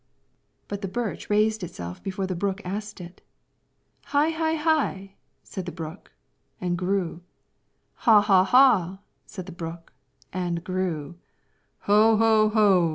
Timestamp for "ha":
8.07-8.19, 8.21-8.43, 8.43-8.97